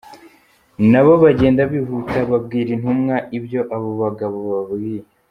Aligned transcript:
Na 0.91 1.01
bo 1.05 1.13
bagenda 1.23 1.61
bihuta 1.73 2.17
babwira 2.31 2.69
Intumwa 2.75 3.15
ibyo 3.37 3.61
abo 3.75 3.89
bagabo 4.01 4.35
bababwiye. 4.49 5.03